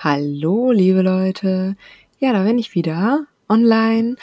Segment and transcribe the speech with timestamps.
[0.00, 1.74] Hallo, liebe Leute.
[2.20, 4.14] Ja, da bin ich wieder online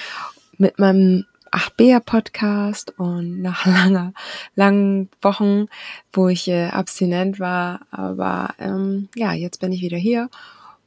[0.58, 4.14] mit meinem 8 Podcast und nach langer,
[4.56, 5.66] langen Wochen,
[6.14, 10.30] wo ich äh, abstinent war, aber ähm, ja, jetzt bin ich wieder hier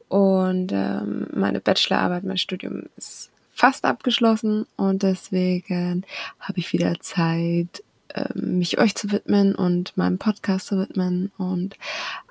[0.08, 6.06] und ähm, meine Bachelorarbeit, mein Studium ist fast abgeschlossen und deswegen
[6.40, 7.84] habe ich wieder Zeit,
[8.14, 11.76] ähm, mich euch zu widmen und meinem Podcast zu widmen und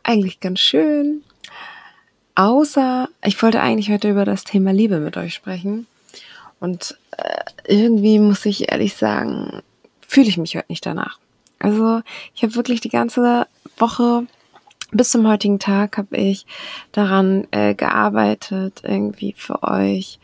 [0.01, 1.21] eigentlich ganz schön.
[2.37, 5.87] Außer, ich wollte eigentlich heute über das Thema Liebe mit euch sprechen.
[6.59, 9.63] Und äh, irgendwie muss ich ehrlich sagen,
[10.07, 11.17] fühle ich mich heute nicht danach.
[11.57, 12.01] Also
[12.35, 13.47] ich habe wirklich die ganze
[13.77, 14.27] Woche
[14.91, 16.45] bis zum heutigen Tag habe ich
[16.91, 20.19] daran äh, gearbeitet, irgendwie für euch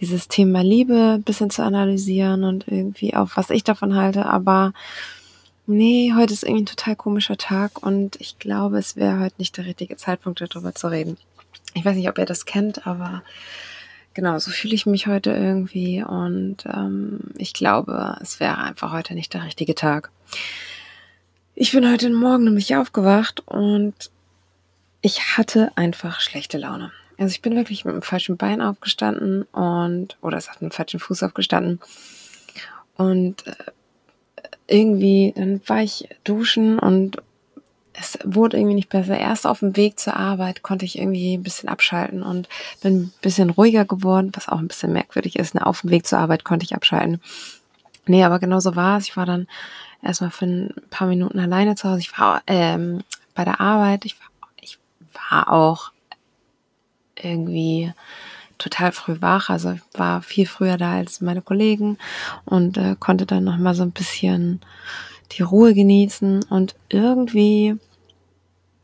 [0.00, 4.24] dieses Thema Liebe ein bisschen zu analysieren und irgendwie auch, was ich davon halte.
[4.24, 4.72] Aber
[5.66, 9.58] nee, heute ist irgendwie ein total komischer Tag und ich glaube, es wäre heute nicht
[9.58, 11.18] der richtige Zeitpunkt, darüber zu reden.
[11.74, 13.22] Ich weiß nicht, ob ihr das kennt, aber
[14.14, 19.14] genau, so fühle ich mich heute irgendwie und ähm, ich glaube, es wäre einfach heute
[19.14, 20.10] nicht der richtige Tag.
[21.54, 24.10] Ich bin heute Morgen nämlich aufgewacht und
[25.02, 26.92] ich hatte einfach schlechte Laune.
[27.18, 31.00] Also ich bin wirklich mit dem falschen Bein aufgestanden und, oder es hat dem falschen
[31.00, 31.80] Fuß aufgestanden.
[32.96, 33.54] Und äh,
[34.68, 37.16] irgendwie, dann war ich duschen und
[38.24, 39.18] wurde irgendwie nicht besser.
[39.18, 42.48] Erst auf dem Weg zur Arbeit konnte ich irgendwie ein bisschen abschalten und
[42.82, 45.54] bin ein bisschen ruhiger geworden, was auch ein bisschen merkwürdig ist.
[45.54, 45.66] Ne?
[45.66, 47.20] Auf dem Weg zur Arbeit konnte ich abschalten.
[48.06, 49.04] Nee, aber genau so war es.
[49.04, 49.46] Ich war dann
[50.02, 52.00] erstmal für ein paar Minuten alleine zu Hause.
[52.00, 53.02] Ich war ähm,
[53.34, 54.04] bei der Arbeit.
[54.04, 54.28] Ich war,
[54.60, 54.78] ich
[55.30, 55.92] war auch
[57.16, 57.92] irgendwie
[58.58, 59.50] total früh wach.
[59.50, 61.98] Also ich war viel früher da als meine Kollegen
[62.44, 64.60] und äh, konnte dann nochmal so ein bisschen
[65.32, 67.76] die Ruhe genießen und irgendwie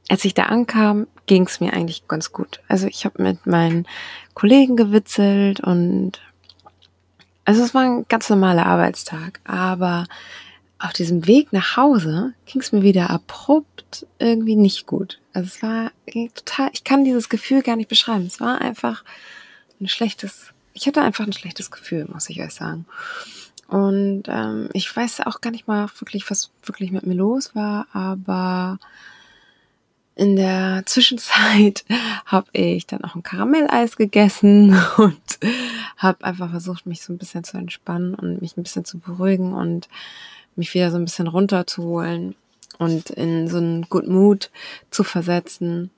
[0.08, 2.60] als ich da ankam, ging es mir eigentlich ganz gut.
[2.68, 3.86] Also ich habe mit meinen
[4.34, 6.20] Kollegen gewitzelt und
[7.44, 10.06] also es war ein ganz normaler Arbeitstag, aber
[10.78, 15.20] auf diesem Weg nach Hause ging es mir wieder abrupt irgendwie nicht gut.
[15.32, 15.90] Also es war
[16.34, 18.26] total, ich kann dieses Gefühl gar nicht beschreiben.
[18.26, 19.04] Es war einfach
[19.80, 22.86] ein schlechtes, ich hatte einfach ein schlechtes Gefühl, muss ich euch sagen.
[23.68, 27.86] Und ähm, ich weiß auch gar nicht mal wirklich, was wirklich mit mir los war,
[27.92, 28.78] aber
[30.16, 31.84] in der Zwischenzeit
[32.26, 35.38] habe ich dann auch ein Karamelleis gegessen und
[35.96, 39.54] habe einfach versucht, mich so ein bisschen zu entspannen und mich ein bisschen zu beruhigen
[39.54, 39.88] und
[40.56, 42.34] mich wieder so ein bisschen runterzuholen
[42.78, 44.50] und in so einen Good Mood
[44.90, 45.90] zu versetzen.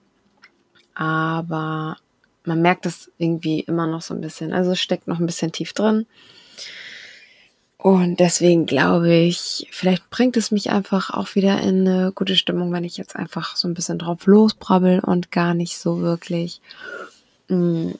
[0.95, 1.99] Aber
[2.45, 4.53] man merkt es irgendwie immer noch so ein bisschen.
[4.53, 6.07] Also es steckt noch ein bisschen tief drin.
[7.79, 12.73] Und deswegen glaube ich, vielleicht bringt es mich einfach auch wieder in eine gute Stimmung,
[12.73, 16.61] wenn ich jetzt einfach so ein bisschen drauf losbrabbel und gar nicht so wirklich
[17.49, 17.95] mh, mm,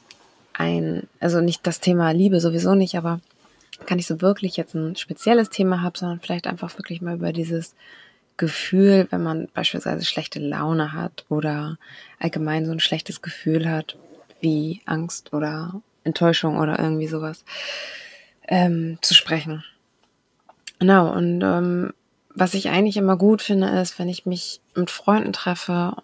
[0.55, 3.21] ein, also nicht das Thema Liebe sowieso nicht, aber
[3.85, 7.33] gar nicht so wirklich jetzt ein spezielles Thema habe, sondern vielleicht einfach wirklich mal über
[7.33, 7.75] dieses
[8.39, 11.79] Gefühl, wenn man beispielsweise schlechte Laune hat oder
[12.19, 13.97] allgemein so ein schlechtes Gefühl hat,
[14.41, 17.45] wie Angst oder Enttäuschung oder irgendwie sowas,
[18.49, 19.65] ähm, zu sprechen.
[20.79, 21.93] Genau, und ähm,
[22.35, 25.97] was ich eigentlich immer gut finde, ist, wenn ich mich mit Freunden treffe,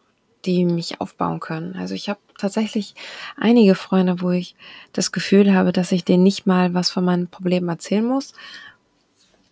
[0.44, 1.76] die mich aufbauen können.
[1.76, 2.94] Also ich habe tatsächlich
[3.36, 4.56] einige Freunde, wo ich
[4.92, 8.32] das Gefühl habe, dass ich denen nicht mal was von meinen Problemen erzählen muss,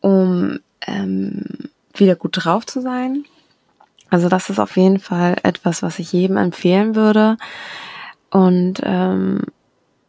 [0.01, 1.45] um ähm,
[1.95, 3.25] wieder gut drauf zu sein.
[4.09, 7.37] Also das ist auf jeden Fall etwas, was ich jedem empfehlen würde.
[8.31, 9.43] Und ähm,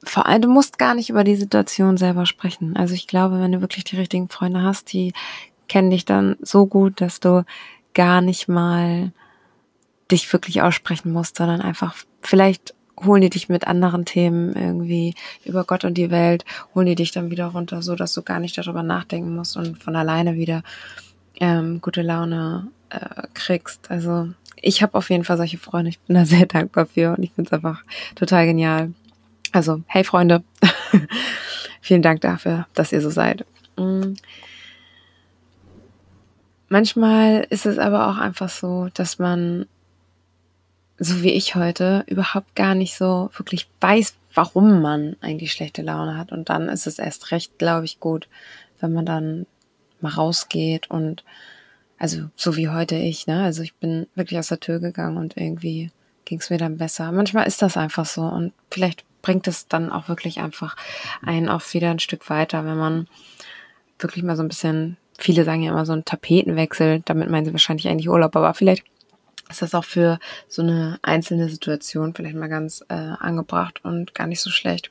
[0.03, 2.75] vor allem, du musst gar nicht über die Situation selber sprechen.
[2.75, 5.13] Also ich glaube, wenn du wirklich die richtigen Freunde hast, die
[5.67, 7.45] kennen dich dann so gut, dass du
[7.93, 9.11] gar nicht mal
[10.11, 15.63] dich wirklich aussprechen musst, sondern einfach vielleicht holen die dich mit anderen Themen irgendwie über
[15.63, 16.45] Gott und die Welt,
[16.75, 19.81] holen die dich dann wieder runter, so dass du gar nicht darüber nachdenken musst und
[19.81, 20.61] von alleine wieder
[21.39, 23.89] ähm, gute Laune äh, kriegst.
[23.89, 27.23] Also ich habe auf jeden Fall solche Freunde, ich bin da sehr dankbar für und
[27.23, 27.83] ich finde es einfach
[28.15, 28.93] total genial.
[29.51, 30.43] Also, hey Freunde,
[31.81, 33.45] vielen Dank dafür, dass ihr so seid.
[33.77, 34.13] Mm.
[36.69, 39.65] Manchmal ist es aber auch einfach so, dass man,
[40.97, 46.17] so wie ich heute, überhaupt gar nicht so wirklich weiß, warum man eigentlich schlechte Laune
[46.17, 46.31] hat.
[46.31, 48.29] Und dann ist es erst recht, glaube ich, gut,
[48.79, 49.45] wenn man dann
[49.99, 51.23] mal rausgeht und
[51.97, 53.43] also so wie heute ich, ne?
[53.43, 55.91] Also ich bin wirklich aus der Tür gegangen und irgendwie
[56.25, 57.11] ging es mir dann besser.
[57.11, 60.75] Manchmal ist das einfach so und vielleicht bringt es dann auch wirklich einfach
[61.21, 63.07] einen auch wieder ein Stück weiter, wenn man
[63.99, 67.53] wirklich mal so ein bisschen, viele sagen ja immer so einen Tapetenwechsel, damit meinen sie
[67.53, 68.83] wahrscheinlich eigentlich Urlaub, aber vielleicht
[69.49, 74.27] ist das auch für so eine einzelne Situation vielleicht mal ganz äh, angebracht und gar
[74.27, 74.89] nicht so schlecht.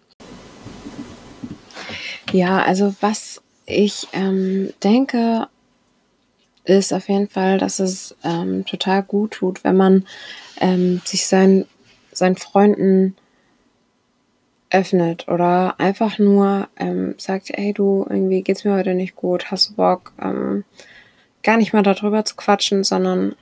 [2.33, 5.49] Ja, also was ich ähm, denke,
[6.65, 10.07] ist auf jeden Fall, dass es ähm, total gut tut, wenn man
[10.61, 11.67] ähm, sich sein,
[12.13, 13.17] seinen Freunden
[14.71, 19.71] öffnet oder einfach nur ähm, sagt, hey du, irgendwie geht's mir heute nicht gut, hast
[19.71, 20.65] du Bock, ähm,
[21.43, 23.35] gar nicht mal darüber zu quatschen, sondern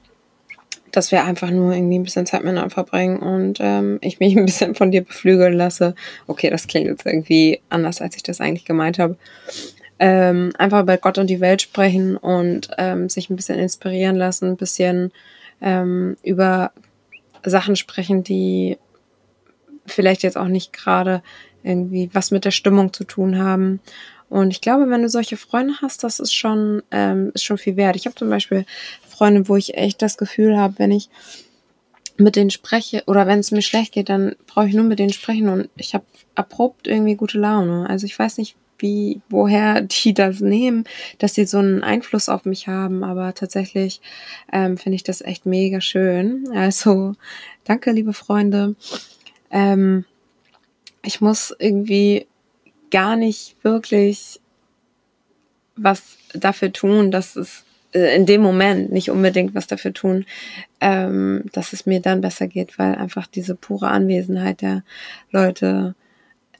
[0.93, 4.47] dass wir einfach nur irgendwie ein bisschen Zeit miteinander verbringen und ähm, ich mich ein
[4.47, 5.95] bisschen von dir beflügeln lasse.
[6.27, 9.17] Okay, das klingt jetzt irgendwie anders, als ich das eigentlich gemeint habe.
[10.01, 14.51] Ähm, einfach über Gott und die Welt sprechen und ähm, sich ein bisschen inspirieren lassen,
[14.51, 15.13] ein bisschen
[15.61, 16.71] ähm, über
[17.45, 18.79] Sachen sprechen, die
[19.89, 21.23] vielleicht jetzt auch nicht gerade
[21.63, 23.81] irgendwie was mit der Stimmung zu tun haben.
[24.29, 27.77] Und ich glaube, wenn du solche Freunde hast, das ist schon, ähm, ist schon viel
[27.77, 27.97] wert.
[27.97, 28.67] Ich habe zum Beispiel
[29.09, 31.09] Freunde, wo ich echt das Gefühl habe, wenn ich
[32.19, 35.13] mit denen spreche oder wenn es mir schlecht geht, dann brauche ich nur mit denen
[35.13, 36.05] sprechen und ich habe
[36.35, 37.89] abrupt irgendwie gute Laune.
[37.89, 40.85] Also ich weiß nicht, wie, woher die das nehmen,
[41.19, 44.01] dass sie so einen Einfluss auf mich haben, aber tatsächlich
[44.53, 46.49] ähm, finde ich das echt mega schön.
[46.55, 47.15] Also
[47.65, 48.75] danke, liebe Freunde.
[49.51, 50.05] Ähm,
[51.03, 52.27] ich muss irgendwie
[52.91, 54.41] gar nicht wirklich
[55.77, 60.27] was dafür tun, dass es äh, in dem Moment nicht unbedingt was dafür tun,
[60.81, 64.83] ähm, dass es mir dann besser geht, weil einfach diese pure Anwesenheit der
[65.31, 65.95] Leute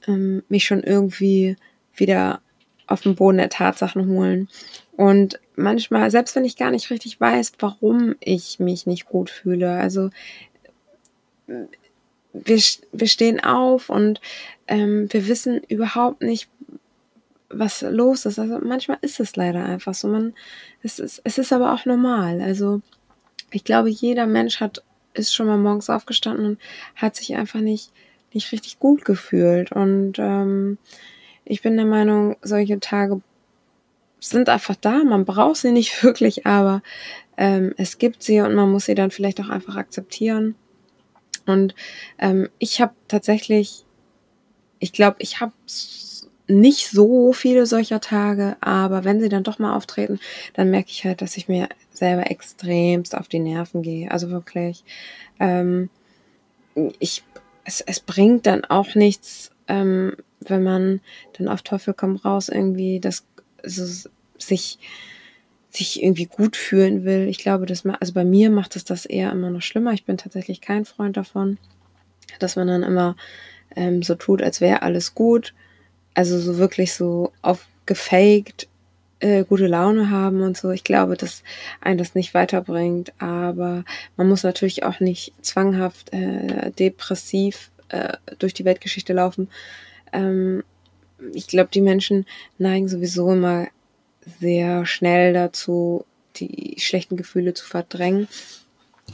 [0.07, 1.55] ähm, mich schon irgendwie
[1.95, 2.41] wieder
[2.87, 4.47] auf den Boden der Tatsachen holen.
[4.97, 9.71] Und manchmal, selbst wenn ich gar nicht richtig weiß, warum ich mich nicht gut fühle,
[9.71, 10.09] also
[12.33, 12.61] wir,
[12.91, 14.21] wir stehen auf und
[14.67, 16.49] ähm, wir wissen überhaupt nicht,
[17.49, 18.39] was los ist.
[18.39, 20.07] Also manchmal ist es leider einfach so.
[20.07, 20.33] Man,
[20.83, 22.41] es ist, es ist aber auch normal.
[22.41, 22.81] Also
[23.51, 24.83] ich glaube, jeder Mensch hat,
[25.13, 26.59] ist schon mal morgens aufgestanden und
[26.95, 27.91] hat sich einfach nicht,
[28.33, 29.71] nicht richtig gut gefühlt.
[29.71, 30.77] Und ähm,
[31.45, 33.21] ich bin der Meinung, solche Tage
[34.19, 35.03] sind einfach da.
[35.03, 36.83] Man braucht sie nicht wirklich, aber
[37.37, 40.55] ähm, es gibt sie und man muss sie dann vielleicht auch einfach akzeptieren.
[41.49, 41.75] Und
[42.17, 43.85] ähm, ich habe tatsächlich,
[44.79, 45.53] ich glaube, ich habe
[46.47, 50.19] nicht so viele solcher Tage, aber wenn sie dann doch mal auftreten,
[50.53, 54.09] dann merke ich halt, dass ich mir selber extremst auf die Nerven gehe.
[54.09, 54.83] Also wirklich,
[55.39, 55.89] ähm,
[56.99, 57.23] ich,
[57.65, 61.01] es, es bringt dann auch nichts, ähm, wenn man
[61.37, 63.25] dann auf Teufel komm raus irgendwie das
[63.61, 64.79] also sich
[65.69, 67.27] sich irgendwie gut fühlen will.
[67.27, 69.93] Ich glaube, dass man, also bei mir macht es das eher immer noch schlimmer.
[69.93, 71.57] Ich bin tatsächlich kein Freund davon,
[72.39, 73.15] dass man dann immer
[73.75, 75.53] ähm, so tut, als wäre alles gut
[76.19, 78.67] also so wirklich so aufgefaked
[79.21, 80.71] äh, gute Laune haben und so.
[80.71, 81.43] Ich glaube, dass
[81.81, 83.83] einen das nicht weiterbringt, aber
[84.17, 89.49] man muss natürlich auch nicht zwanghaft äh, depressiv äh, durch die Weltgeschichte laufen.
[90.13, 90.63] Ähm,
[91.33, 92.25] ich glaube, die Menschen
[92.57, 93.67] neigen sowieso immer
[94.39, 96.05] sehr schnell dazu,
[96.37, 98.27] die schlechten Gefühle zu verdrängen.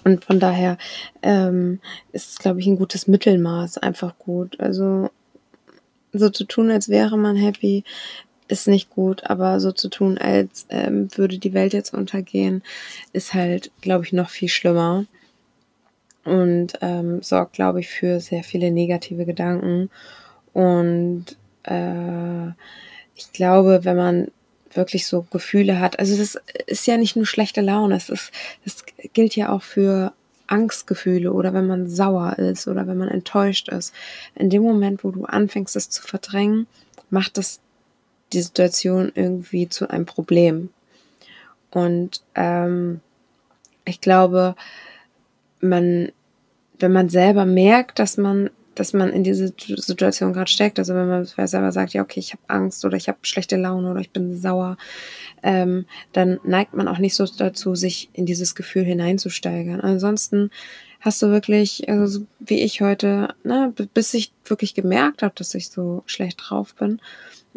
[0.04, 0.78] Und von daher
[1.22, 1.80] ähm,
[2.12, 4.60] ist es, glaube ich, ein gutes Mittelmaß einfach gut.
[4.60, 5.10] Also
[6.12, 7.84] so zu tun, als wäre man happy,
[8.48, 12.64] ist nicht gut, aber so zu tun, als ähm, würde die Welt jetzt untergehen,
[13.12, 15.06] ist halt, glaube ich, noch viel schlimmer
[16.24, 19.90] und ähm, sorgt, glaube ich, für sehr viele negative Gedanken.
[20.54, 21.26] Und
[21.64, 22.48] äh,
[23.16, 24.28] ich glaube, wenn man
[24.76, 28.32] wirklich so Gefühle hat, also das ist ja nicht nur schlechte Laune, es ist,
[28.64, 30.14] das gilt ja auch für
[30.48, 33.94] Angstgefühle oder wenn man sauer ist oder wenn man enttäuscht ist.
[34.36, 36.68] In dem Moment, wo du anfängst, es zu verdrängen,
[37.10, 37.60] macht das
[38.34, 40.70] die Situation irgendwie zu einem Problem.
[41.72, 43.02] Und ähm,
[43.86, 44.56] ich glaube,
[45.62, 46.12] man,
[46.80, 50.78] wenn man selber merkt, dass man dass man in diese Situation gerade steckt.
[50.80, 53.90] Also wenn man selber sagt, ja, okay, ich habe Angst oder ich habe schlechte Laune
[53.90, 54.78] oder ich bin sauer,
[55.44, 59.82] ähm, dann neigt man auch nicht so dazu, sich in dieses Gefühl hineinzusteigern.
[59.82, 60.52] Ansonsten
[61.00, 65.70] hast du wirklich, also wie ich heute, ne, bis ich wirklich gemerkt habe, dass ich
[65.70, 67.00] so schlecht drauf bin,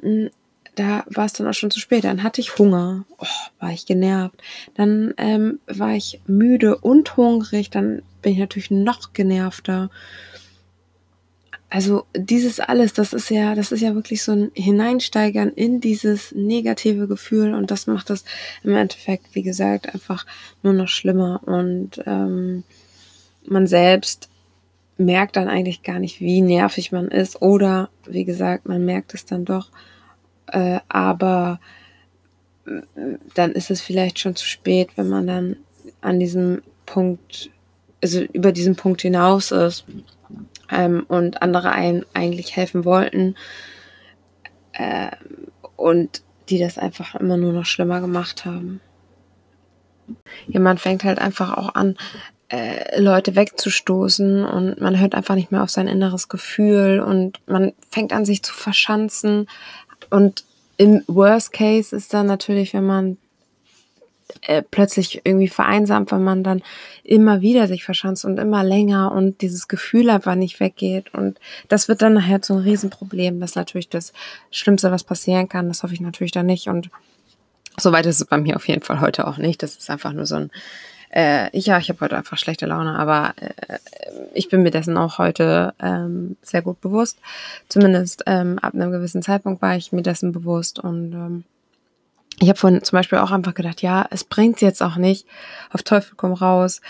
[0.01, 0.31] hm,
[0.79, 2.05] da war es dann auch schon zu spät.
[2.05, 3.27] Dann hatte ich Hunger, oh,
[3.59, 4.41] war ich genervt.
[4.75, 7.71] Dann ähm, war ich müde und hungrig.
[7.71, 9.91] Dann bin ich natürlich noch genervter
[11.71, 16.33] also dieses alles, das ist ja, das ist ja wirklich so ein Hineinsteigern in dieses
[16.33, 18.25] negative Gefühl und das macht das
[18.63, 20.25] im Endeffekt, wie gesagt, einfach
[20.63, 21.43] nur noch schlimmer.
[21.45, 22.65] Und ähm,
[23.47, 24.31] man selbst
[24.97, 27.43] merkt dann eigentlich gar nicht, wie nervig man ist.
[27.43, 29.69] Oder wie gesagt, man merkt es dann doch,
[30.47, 31.61] äh, aber
[33.35, 35.57] dann ist es vielleicht schon zu spät, wenn man dann
[36.01, 37.51] an diesem Punkt
[38.01, 39.85] also über diesen Punkt hinaus ist
[40.71, 43.37] ähm, und andere einem eigentlich helfen wollten
[44.73, 45.11] äh,
[45.77, 48.81] und die das einfach immer nur noch schlimmer gemacht haben.
[50.47, 51.97] Ja, man fängt halt einfach auch an,
[52.49, 57.75] äh, Leute wegzustoßen und man hört einfach nicht mehr auf sein inneres Gefühl und man
[57.91, 59.49] fängt an, sich zu verschanzen.
[60.09, 60.45] Und
[60.79, 63.19] im Worst Case ist dann natürlich, wenn man
[64.43, 66.63] äh, plötzlich irgendwie vereinsamt, weil man dann
[67.03, 71.15] immer wieder sich verschanzt und immer länger und dieses Gefühl einfach nicht weggeht.
[71.15, 73.41] Und das wird dann nachher zu einem Riesenproblem.
[73.41, 74.13] Das ist natürlich das
[74.51, 75.69] Schlimmste, was passieren kann.
[75.69, 76.69] Das hoffe ich natürlich dann nicht.
[76.69, 76.91] Und
[77.79, 79.63] soweit ist es bei mir auf jeden Fall heute auch nicht.
[79.63, 80.51] Das ist einfach nur so ein,
[81.11, 83.79] äh, ja, ich habe heute einfach schlechte Laune, aber äh,
[84.35, 87.19] ich bin mir dessen auch heute ähm, sehr gut bewusst.
[87.69, 91.45] Zumindest ähm, ab einem gewissen Zeitpunkt war ich mir dessen bewusst und ähm,
[92.41, 95.27] ich habe vorhin zum Beispiel auch einfach gedacht, ja, es bringt jetzt auch nicht,
[95.71, 96.81] auf Teufel komm raus,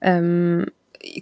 [0.00, 0.66] ähm,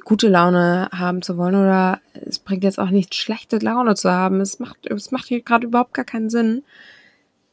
[0.05, 4.41] gute Laune haben zu wollen oder es bringt jetzt auch nicht, schlechte Laune zu haben.
[4.41, 6.63] Es macht, es macht hier gerade überhaupt gar keinen Sinn.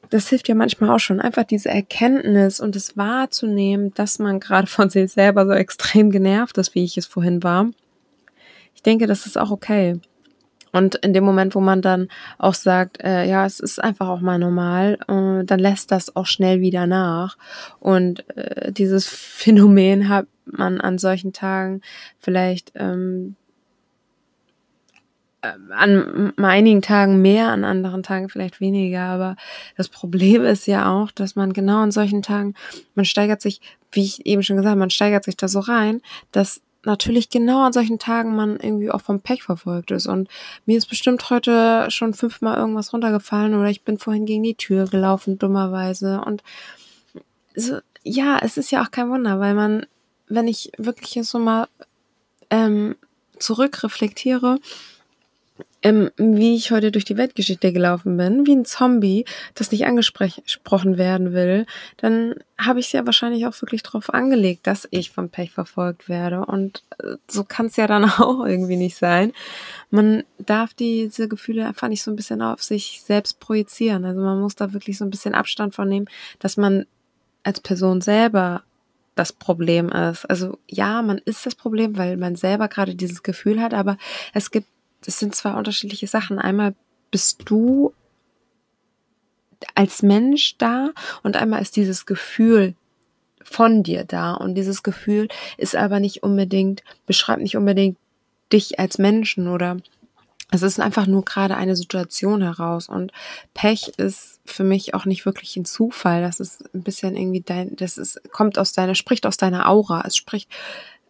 [0.09, 4.67] Das hilft ja manchmal auch schon, einfach diese Erkenntnis und es wahrzunehmen, dass man gerade
[4.67, 7.69] von sich selber so extrem genervt ist, wie ich es vorhin war.
[8.73, 9.99] Ich denke, das ist auch okay.
[10.71, 14.21] Und in dem Moment, wo man dann auch sagt, äh, ja, es ist einfach auch
[14.21, 17.37] mal normal, äh, dann lässt das auch schnell wieder nach.
[17.79, 21.81] Und äh, dieses Phänomen hat man an solchen Tagen
[22.19, 23.35] vielleicht ähm,
[25.41, 29.01] äh, an einigen Tagen mehr, an anderen Tagen vielleicht weniger.
[29.01, 29.35] Aber
[29.77, 32.55] das Problem ist ja auch, dass man genau an solchen Tagen,
[32.95, 33.61] man steigert sich,
[33.91, 37.61] wie ich eben schon gesagt habe, man steigert sich da so rein, dass natürlich genau
[37.61, 40.07] an solchen Tagen man irgendwie auch vom Pech verfolgt ist.
[40.07, 40.27] Und
[40.65, 44.85] mir ist bestimmt heute schon fünfmal irgendwas runtergefallen oder ich bin vorhin gegen die Tür
[44.85, 46.21] gelaufen, dummerweise.
[46.25, 46.43] Und
[47.55, 49.85] so, ja, es ist ja auch kein Wunder, weil man,
[50.27, 51.67] wenn ich wirklich jetzt so mal
[52.49, 52.95] ähm,
[53.37, 54.59] zurückreflektiere,
[55.81, 60.97] ähm, wie ich heute durch die Weltgeschichte gelaufen bin, wie ein Zombie, das nicht angesprochen
[60.97, 61.65] werden will,
[61.97, 66.09] dann habe ich es ja wahrscheinlich auch wirklich darauf angelegt, dass ich vom Pech verfolgt
[66.09, 66.45] werde.
[66.45, 69.31] Und äh, so kann es ja dann auch irgendwie nicht sein.
[69.89, 74.03] Man darf diese Gefühle einfach nicht so ein bisschen auf sich selbst projizieren.
[74.03, 76.09] Also man muss da wirklich so ein bisschen Abstand von nehmen,
[76.39, 76.85] dass man
[77.43, 78.63] als Person selber
[79.15, 80.25] das Problem ist.
[80.25, 83.97] Also ja, man ist das Problem, weil man selber gerade dieses Gefühl hat, aber
[84.33, 84.67] es gibt
[85.05, 86.39] das sind zwei unterschiedliche Sachen.
[86.39, 86.75] Einmal
[87.11, 87.93] bist du
[89.75, 90.91] als Mensch da
[91.23, 92.75] und einmal ist dieses Gefühl
[93.43, 94.33] von dir da.
[94.33, 95.27] Und dieses Gefühl
[95.57, 97.97] ist aber nicht unbedingt, beschreibt nicht unbedingt
[98.51, 99.77] dich als Menschen oder
[100.51, 102.89] es ist einfach nur gerade eine Situation heraus.
[102.89, 103.11] Und
[103.53, 106.21] Pech ist für mich auch nicht wirklich ein Zufall.
[106.21, 110.03] Das ist ein bisschen irgendwie dein, das ist, kommt aus deiner, spricht aus deiner Aura,
[110.07, 110.49] es spricht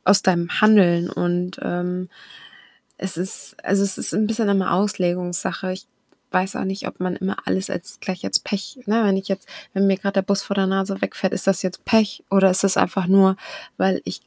[0.03, 2.09] aus deinem Handeln und ähm,
[2.99, 5.71] es ist, also es ist ein bisschen immer Auslegungssache.
[5.71, 5.87] Ich
[6.31, 9.47] weiß auch nicht, ob man immer alles als gleich als Pech, ne, wenn ich jetzt,
[9.73, 12.63] wenn mir gerade der Bus vor der Nase wegfährt, ist das jetzt Pech oder ist
[12.63, 13.35] das einfach nur,
[13.77, 14.21] weil ich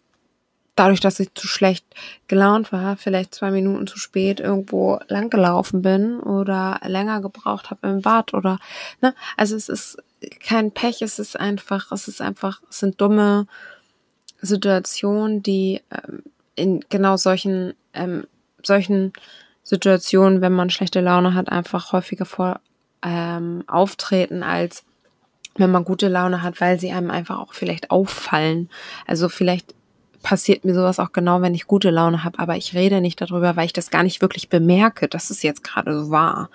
[0.74, 1.84] dadurch, dass ich zu schlecht
[2.28, 7.88] gelaunt war, vielleicht zwei Minuten zu spät irgendwo lang gelaufen bin oder länger gebraucht habe
[7.88, 8.58] im Bad oder
[9.02, 9.98] ne, also es ist
[10.40, 13.46] kein Pech, es ist einfach, es ist einfach, es sind dumme
[14.40, 16.22] Situationen, die ähm,
[16.54, 18.24] in genau solchen ähm,
[18.66, 19.12] solchen
[19.62, 22.60] Situationen, wenn man schlechte Laune hat, einfach häufiger vor
[23.02, 24.84] ähm, auftreten, als
[25.56, 28.70] wenn man gute Laune hat, weil sie einem einfach auch vielleicht auffallen.
[29.06, 29.74] Also vielleicht
[30.22, 33.56] passiert mir sowas auch genau, wenn ich gute Laune habe, aber ich rede nicht darüber,
[33.56, 36.48] weil ich das gar nicht wirklich bemerke, dass es jetzt gerade so war.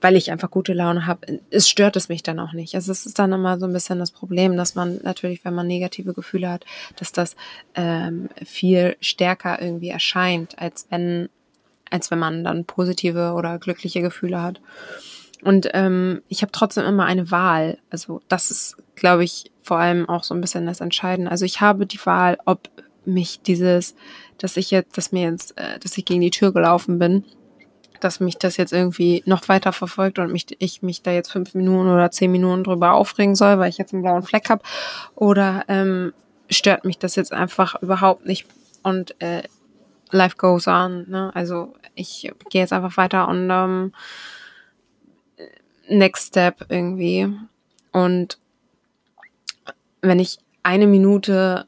[0.00, 2.74] Weil ich einfach gute Laune habe, es stört es mich dann auch nicht.
[2.74, 5.66] Also es ist dann immer so ein bisschen das Problem, dass man natürlich, wenn man
[5.66, 6.64] negative Gefühle hat,
[6.96, 7.36] dass das
[7.74, 11.28] ähm, viel stärker irgendwie erscheint, als wenn
[11.90, 14.60] als wenn man dann positive oder glückliche Gefühle hat.
[15.42, 17.78] Und ähm, ich habe trotzdem immer eine Wahl.
[17.90, 21.30] Also das ist, glaube ich, vor allem auch so ein bisschen das Entscheidende.
[21.30, 22.68] Also ich habe die Wahl, ob
[23.04, 23.94] mich dieses,
[24.38, 27.24] dass ich jetzt, dass mir jetzt, äh, dass ich gegen die Tür gelaufen bin,
[28.00, 31.54] dass mich das jetzt irgendwie noch weiter verfolgt und mich, ich mich da jetzt fünf
[31.54, 34.62] Minuten oder zehn Minuten drüber aufregen soll, weil ich jetzt einen blauen Fleck habe.
[35.14, 36.12] Oder ähm,
[36.50, 38.46] stört mich das jetzt einfach überhaupt nicht
[38.82, 39.42] und äh,
[40.10, 41.08] life goes on.
[41.08, 41.30] Ne?
[41.34, 43.92] Also ich gehe jetzt einfach weiter und ähm,
[45.88, 47.28] next step irgendwie.
[47.92, 48.38] Und
[50.00, 51.66] wenn ich eine Minute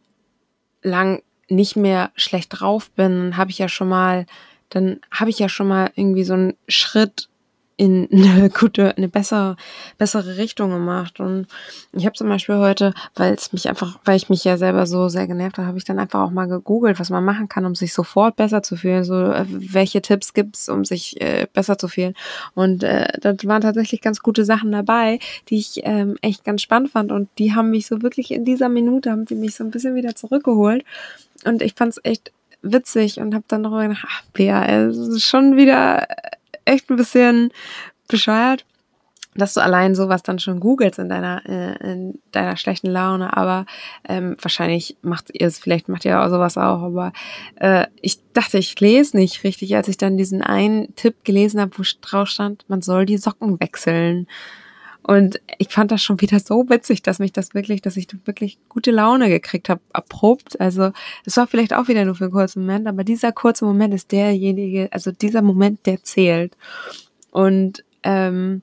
[0.82, 4.26] lang nicht mehr schlecht drauf bin, habe ich ja schon mal,
[4.70, 7.28] dann habe ich ja schon mal irgendwie so einen Schritt
[7.76, 9.56] in eine gute, eine bessere,
[9.98, 11.20] bessere Richtung gemacht.
[11.20, 11.46] Und
[11.92, 15.08] ich habe zum Beispiel heute, weil es mich einfach, weil ich mich ja selber so
[15.08, 17.74] sehr genervt habe, habe ich dann einfach auch mal gegoogelt, was man machen kann, um
[17.74, 19.04] sich sofort besser zu fühlen.
[19.04, 22.14] So, äh, welche Tipps gibt's, um sich äh, besser zu fühlen.
[22.54, 26.90] Und äh, da waren tatsächlich ganz gute Sachen dabei, die ich ähm, echt ganz spannend
[26.90, 27.12] fand.
[27.12, 29.94] Und die haben mich so wirklich in dieser Minute, haben die mich so ein bisschen
[29.94, 30.84] wieder zurückgeholt.
[31.44, 35.24] Und ich fand es echt witzig und habe dann darüber gedacht, ach, Bea, es ist
[35.24, 36.06] schon wieder
[36.64, 37.50] echt ein bisschen
[38.08, 38.64] bescheuert,
[39.34, 43.64] dass du allein sowas dann schon googelst in deiner, äh, in deiner schlechten Laune, aber
[44.06, 47.12] ähm, wahrscheinlich macht ihr es, vielleicht macht ihr auch sowas auch, aber
[47.56, 51.78] äh, ich dachte, ich lese nicht richtig, als ich dann diesen einen Tipp gelesen habe,
[51.78, 54.26] wo drauf stand, man soll die Socken wechseln.
[55.02, 58.58] Und ich fand das schon wieder so witzig, dass mich das wirklich, dass ich wirklich
[58.68, 60.60] gute Laune gekriegt habe, abrupt.
[60.60, 60.92] Also
[61.24, 64.12] es war vielleicht auch wieder nur für einen kurzen Moment, aber dieser kurze Moment ist
[64.12, 66.56] derjenige, also dieser Moment, der zählt.
[67.30, 68.62] Und ähm,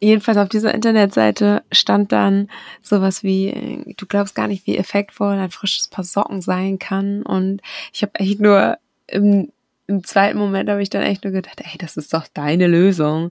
[0.00, 2.48] jedenfalls auf dieser Internetseite stand dann
[2.82, 7.22] sowas wie, du glaubst gar nicht, wie effektvoll ein frisches Paar Socken sein kann.
[7.22, 7.60] Und
[7.92, 9.50] ich habe echt nur im
[9.86, 13.30] im zweiten Moment habe ich dann echt nur gedacht, ey, das ist doch deine Lösung.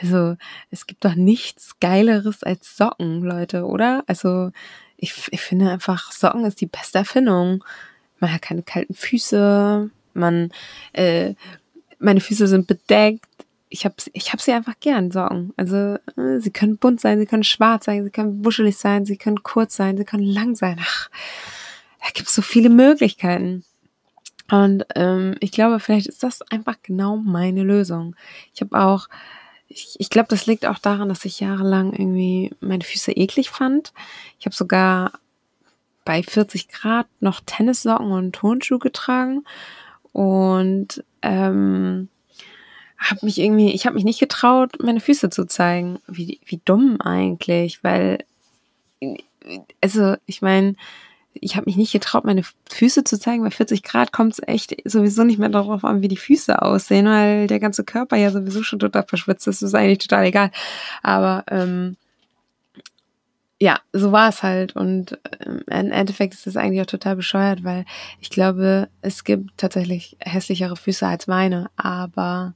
[0.00, 0.36] Also,
[0.70, 4.04] es gibt doch nichts Geileres als Socken, Leute, oder?
[4.06, 4.50] Also,
[4.96, 7.64] ich, ich finde einfach, Socken ist die beste Erfindung.
[8.20, 10.50] Man hat keine kalten Füße, man,
[10.92, 11.34] äh,
[11.98, 13.26] meine Füße sind bedeckt.
[13.70, 15.54] Ich habe ich hab sie einfach gern, Socken.
[15.56, 19.16] Also, äh, sie können bunt sein, sie können schwarz sein, sie können buschelig sein, sie
[19.16, 20.78] können kurz sein, sie können lang sein.
[20.80, 21.08] Ach,
[22.00, 23.64] da gibt es so viele Möglichkeiten.
[24.50, 28.14] Und ähm, ich glaube, vielleicht ist das einfach genau meine Lösung.
[28.54, 29.08] Ich habe auch,
[29.68, 33.92] ich, ich glaube, das liegt auch daran, dass ich jahrelang irgendwie meine Füße eklig fand.
[34.38, 35.12] Ich habe sogar
[36.04, 39.44] bei 40 Grad noch Tennissocken und Turnschuhe getragen
[40.12, 42.08] und ähm,
[42.98, 45.98] habe mich irgendwie, ich habe mich nicht getraut, meine Füße zu zeigen.
[46.06, 48.24] Wie, wie dumm eigentlich, weil,
[49.80, 50.76] also ich meine,
[51.34, 53.42] ich habe mich nicht getraut, meine Füße zu zeigen.
[53.42, 57.06] Bei 40 Grad kommt es echt sowieso nicht mehr darauf an, wie die Füße aussehen,
[57.06, 59.62] weil der ganze Körper ja sowieso schon total verschwitzt ist.
[59.62, 60.50] Das ist eigentlich total egal.
[61.02, 61.96] Aber ähm,
[63.60, 64.76] ja, so war es halt.
[64.76, 67.84] Und ähm, im Endeffekt ist es eigentlich auch total bescheuert, weil
[68.20, 71.70] ich glaube, es gibt tatsächlich hässlichere Füße als meine.
[71.76, 72.54] Aber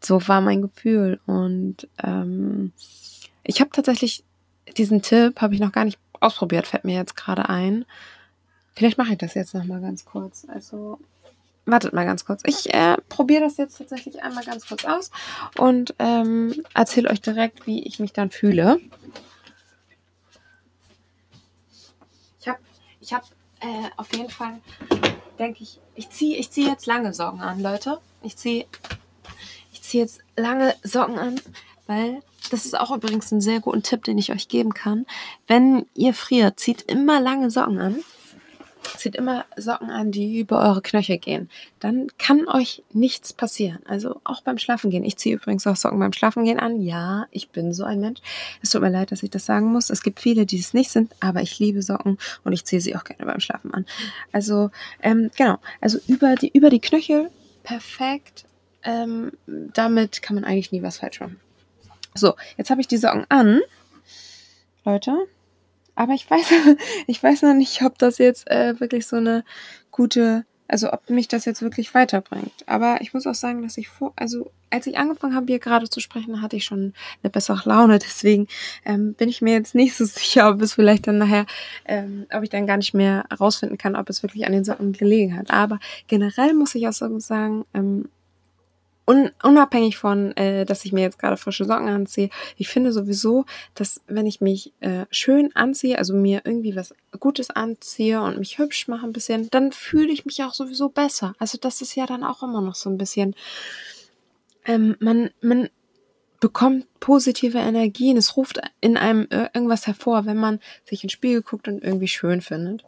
[0.00, 1.20] so war mein Gefühl.
[1.26, 2.72] Und ähm,
[3.44, 4.24] ich habe tatsächlich
[4.76, 7.84] diesen Tipp, habe ich noch gar nicht ausprobiert, fällt mir jetzt gerade ein.
[8.74, 10.46] Vielleicht mache ich das jetzt noch mal ganz kurz.
[10.48, 10.98] Also
[11.66, 12.42] wartet mal ganz kurz.
[12.46, 15.10] Ich äh, probiere das jetzt tatsächlich einmal ganz kurz aus
[15.58, 18.80] und ähm, erzähle euch direkt, wie ich mich dann fühle.
[22.40, 22.58] Ich habe,
[23.00, 23.26] ich habe
[23.60, 24.60] äh, auf jeden Fall,
[25.38, 27.98] denke ich, ich ziehe, ich ziehe jetzt lange Socken an, Leute.
[28.22, 28.66] Ich ziehe,
[29.72, 31.40] ich ziehe jetzt lange Socken an,
[31.86, 32.22] weil
[32.52, 35.06] das ist auch übrigens ein sehr guter Tipp, den ich euch geben kann.
[35.46, 37.96] Wenn ihr friert, zieht immer lange Socken an.
[38.96, 41.50] Zieht immer Socken an, die über eure Knöchel gehen.
[41.80, 43.80] Dann kann euch nichts passieren.
[43.86, 45.04] Also auch beim Schlafengehen.
[45.04, 46.80] Ich ziehe übrigens auch Socken beim Schlafengehen an.
[46.80, 48.20] Ja, ich bin so ein Mensch.
[48.62, 49.90] Es tut mir leid, dass ich das sagen muss.
[49.90, 52.94] Es gibt viele, die es nicht sind, aber ich liebe Socken und ich ziehe sie
[52.94, 53.86] auch gerne beim Schlafen an.
[54.30, 54.70] Also,
[55.02, 55.58] ähm, genau.
[55.80, 57.30] Also über die, über die Knöchel
[57.64, 58.44] perfekt.
[58.84, 61.40] Ähm, damit kann man eigentlich nie was falsch machen.
[62.16, 63.60] So, jetzt habe ich die Socken an.
[64.84, 65.26] Leute.
[65.94, 66.46] Aber ich weiß,
[67.06, 69.44] ich weiß noch nicht, ob das jetzt äh, wirklich so eine
[69.90, 72.52] gute, also ob mich das jetzt wirklich weiterbringt.
[72.66, 75.88] Aber ich muss auch sagen, dass ich vor, also als ich angefangen habe, hier gerade
[75.88, 77.98] zu sprechen, hatte ich schon eine bessere Laune.
[78.02, 78.46] Deswegen
[78.84, 81.46] ähm, bin ich mir jetzt nicht so sicher, ob es vielleicht dann nachher,
[81.86, 84.92] ähm, ob ich dann gar nicht mehr herausfinden kann, ob es wirklich an den Socken
[84.92, 85.50] gelegen hat.
[85.50, 88.08] Aber generell muss ich auch sagen, ähm,
[89.06, 93.46] un unabhängig von, äh, dass ich mir jetzt gerade frische Socken anziehe, ich finde sowieso,
[93.74, 98.58] dass wenn ich mich äh, schön anziehe, also mir irgendwie was Gutes anziehe und mich
[98.58, 101.34] hübsch mache ein bisschen, dann fühle ich mich auch sowieso besser.
[101.38, 103.34] Also das ist ja dann auch immer noch so ein bisschen,
[104.64, 105.68] ähm, man, man
[106.40, 108.16] bekommt positive Energien.
[108.16, 112.40] Es ruft in einem irgendwas hervor, wenn man sich ins Spiegel guckt und irgendwie schön
[112.40, 112.84] findet.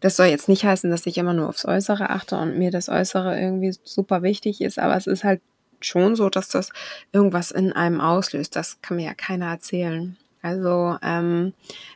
[0.00, 2.88] Das soll jetzt nicht heißen, dass ich immer nur aufs Äußere achte und mir das
[2.88, 5.40] Äußere irgendwie super wichtig ist, aber es ist halt
[5.84, 6.70] schon so, dass das
[7.12, 8.56] irgendwas in einem auslöst.
[8.56, 10.16] Das kann mir ja keiner erzählen.
[10.42, 11.52] Also, ähm,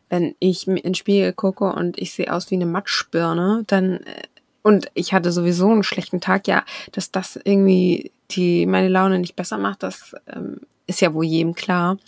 [0.08, 4.22] wenn ich in den Spiegel gucke und ich sehe aus wie eine Matschbirne, dann äh,
[4.62, 9.36] und ich hatte sowieso einen schlechten Tag, ja, dass das irgendwie die meine Laune nicht
[9.36, 11.98] besser macht, das ähm, ist ja wohl jedem klar.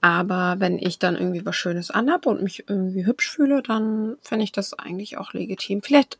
[0.00, 4.44] Aber wenn ich dann irgendwie was Schönes anhab und mich irgendwie hübsch fühle, dann finde
[4.44, 5.82] ich das eigentlich auch legitim.
[5.82, 6.18] Vielleicht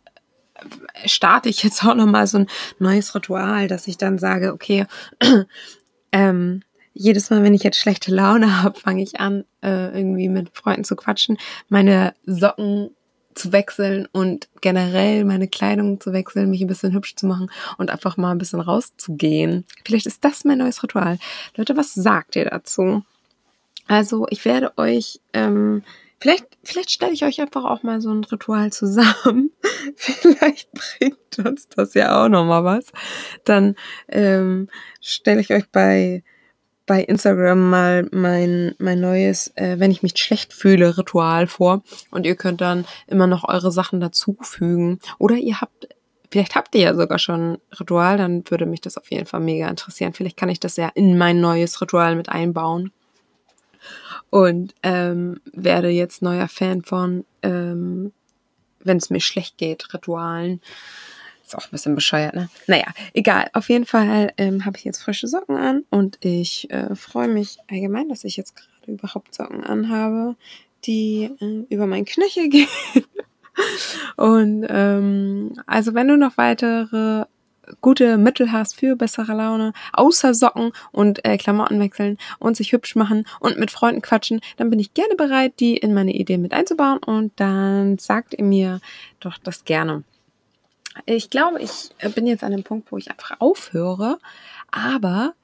[1.04, 2.46] starte ich jetzt auch nochmal so ein
[2.78, 4.86] neues Ritual, dass ich dann sage, okay,
[6.12, 10.50] ähm, jedes Mal, wenn ich jetzt schlechte Laune habe, fange ich an, äh, irgendwie mit
[10.56, 11.38] Freunden zu quatschen,
[11.68, 12.90] meine Socken
[13.34, 17.90] zu wechseln und generell meine Kleidung zu wechseln, mich ein bisschen hübsch zu machen und
[17.90, 19.64] einfach mal ein bisschen rauszugehen.
[19.84, 21.18] Vielleicht ist das mein neues Ritual.
[21.54, 23.04] Leute, was sagt ihr dazu?
[23.86, 25.82] Also, ich werde euch, ähm,
[26.20, 29.50] vielleicht, vielleicht stelle ich euch einfach auch mal so ein Ritual zusammen.
[29.96, 32.92] vielleicht bringt uns das ja auch nochmal was.
[33.44, 33.76] Dann
[34.08, 34.68] ähm,
[35.00, 36.22] stelle ich euch bei
[36.86, 41.82] bei Instagram mal mein, mein neues, äh, wenn ich mich schlecht fühle, Ritual vor.
[42.10, 45.00] Und ihr könnt dann immer noch eure Sachen dazufügen.
[45.18, 45.88] Oder ihr habt,
[46.30, 49.68] vielleicht habt ihr ja sogar schon Ritual, dann würde mich das auf jeden Fall mega
[49.68, 50.12] interessieren.
[50.12, 52.92] Vielleicht kann ich das ja in mein neues Ritual mit einbauen.
[54.30, 58.12] Und ähm, werde jetzt neuer Fan von, ähm,
[58.80, 60.60] wenn es mir schlecht geht, Ritualen.
[61.44, 62.48] Ist auch ein bisschen bescheuert, ne?
[62.66, 63.48] Naja, egal.
[63.52, 67.58] Auf jeden Fall ähm, habe ich jetzt frische Socken an und ich äh, freue mich
[67.70, 70.34] allgemein, dass ich jetzt gerade überhaupt Socken anhabe,
[70.86, 72.66] die äh, über meinen Knöchel gehen.
[74.16, 77.26] und ähm, also wenn du noch weitere
[77.80, 82.96] gute Mittel hast für bessere Laune, außer Socken und äh, Klamotten wechseln und sich hübsch
[82.96, 86.52] machen und mit Freunden quatschen, dann bin ich gerne bereit, die in meine Ideen mit
[86.52, 88.80] einzubauen und dann sagt ihr mir
[89.20, 90.04] doch das gerne.
[91.04, 94.18] Ich glaube, ich äh, bin jetzt an dem Punkt, wo ich einfach aufhöre,
[94.70, 95.34] aber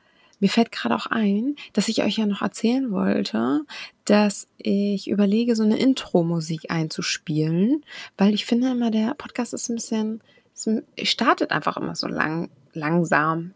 [0.42, 3.60] mir fällt gerade auch ein, dass ich euch ja noch erzählen wollte,
[4.06, 7.84] dass ich überlege, so eine Intro-Musik einzuspielen,
[8.18, 10.20] weil ich finde immer, der Podcast ist ein bisschen,
[10.54, 10.68] es
[11.08, 13.54] startet einfach immer so lang, langsam.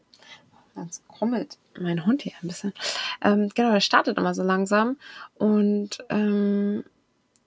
[0.77, 2.73] Jetzt krummelt mein Hund hier ein bisschen.
[3.23, 4.97] Ähm, genau, der startet immer so langsam
[5.35, 6.85] und ähm,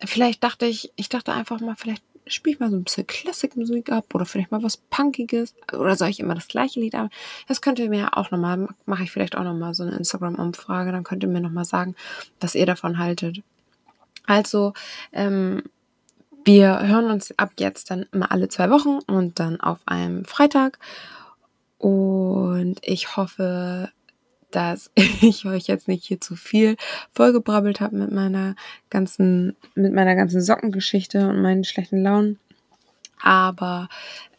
[0.03, 3.91] vielleicht dachte ich, ich dachte einfach mal, vielleicht spiele ich mal so ein bisschen Klassikmusik
[3.91, 7.11] ab oder vielleicht mal was Punkiges oder soll ich immer das gleiche Lied ab?
[7.47, 11.03] Das könnt ihr mir auch nochmal, mache ich vielleicht auch nochmal so eine Instagram-Umfrage, dann
[11.03, 11.95] könnt ihr mir nochmal sagen,
[12.39, 13.41] was ihr davon haltet.
[14.25, 14.73] Also,
[15.11, 15.63] ähm,
[16.49, 20.79] wir hören uns ab jetzt dann immer alle zwei Wochen und dann auf einem Freitag.
[21.77, 23.91] Und ich hoffe,
[24.49, 26.75] dass ich euch jetzt nicht hier zu viel
[27.13, 28.55] vollgebrabbelt habe mit meiner
[28.89, 32.39] ganzen, mit meiner ganzen Sockengeschichte und meinen schlechten Launen.
[33.21, 33.87] Aber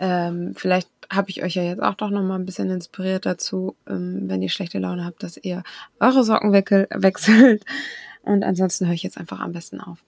[0.01, 3.77] ähm, vielleicht habe ich euch ja jetzt auch doch noch mal ein bisschen inspiriert dazu,
[3.87, 5.62] ähm, wenn ihr schlechte Laune habt, dass ihr
[6.01, 7.64] eure Socken wechselt.
[8.23, 10.03] Und ansonsten höre ich jetzt einfach am besten auf.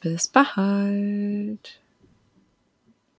[0.00, 1.80] Bis bald.